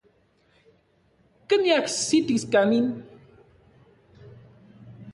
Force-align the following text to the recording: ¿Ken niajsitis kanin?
¿Ken 1.47 1.59
niajsitis 1.63 2.43
kanin? 2.53 2.87